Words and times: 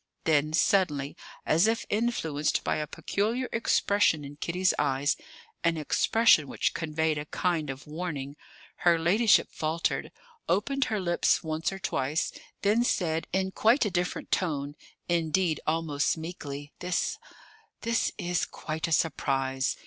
Then, 0.23 0.51
suddenly, 0.53 1.15
as 1.45 1.67
if 1.67 1.85
influenced 1.87 2.63
by 2.63 2.77
a 2.77 2.87
peculiar 2.87 3.47
expression 3.51 4.25
in 4.25 4.35
Kitty's 4.35 4.73
eyes, 4.79 5.15
an 5.63 5.77
expression 5.77 6.47
which 6.47 6.73
conveyed 6.73 7.19
a 7.19 7.25
kind 7.27 7.69
of 7.69 7.85
warning, 7.85 8.35
her 8.77 8.97
ladyship 8.97 9.49
faltered, 9.51 10.11
opened 10.49 10.85
her 10.85 10.99
lips 10.99 11.43
once 11.43 11.71
or 11.71 11.77
twice, 11.77 12.31
then 12.63 12.83
said, 12.83 13.27
in 13.31 13.51
quite 13.51 13.85
a 13.85 13.91
different 13.91 14.31
tone, 14.31 14.75
indeed, 15.07 15.59
almost 15.67 16.17
meekly: 16.17 16.73
"This 16.79 17.19
this 17.81 18.11
is 18.17 18.47
quite 18.47 18.87
a 18.87 18.91
surprise. 18.91 19.77